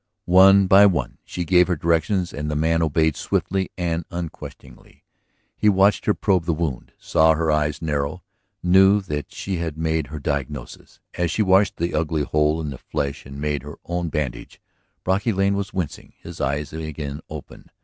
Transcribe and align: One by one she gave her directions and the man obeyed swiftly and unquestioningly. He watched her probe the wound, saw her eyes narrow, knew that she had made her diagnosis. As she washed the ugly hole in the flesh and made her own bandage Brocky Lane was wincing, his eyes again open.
One 0.25 0.65
by 0.65 0.87
one 0.87 1.19
she 1.23 1.45
gave 1.45 1.67
her 1.67 1.75
directions 1.75 2.33
and 2.33 2.49
the 2.49 2.55
man 2.55 2.81
obeyed 2.81 3.15
swiftly 3.15 3.69
and 3.77 4.03
unquestioningly. 4.09 5.03
He 5.55 5.69
watched 5.69 6.05
her 6.05 6.15
probe 6.15 6.45
the 6.45 6.55
wound, 6.55 6.91
saw 6.97 7.35
her 7.35 7.51
eyes 7.51 7.83
narrow, 7.83 8.23
knew 8.63 8.99
that 9.01 9.31
she 9.31 9.57
had 9.57 9.77
made 9.77 10.07
her 10.07 10.17
diagnosis. 10.17 10.99
As 11.13 11.29
she 11.29 11.43
washed 11.43 11.77
the 11.77 11.93
ugly 11.93 12.23
hole 12.23 12.59
in 12.61 12.71
the 12.71 12.79
flesh 12.79 13.27
and 13.27 13.39
made 13.39 13.61
her 13.61 13.75
own 13.85 14.09
bandage 14.09 14.59
Brocky 15.03 15.31
Lane 15.31 15.53
was 15.53 15.71
wincing, 15.71 16.13
his 16.19 16.41
eyes 16.41 16.73
again 16.73 17.21
open. 17.29 17.69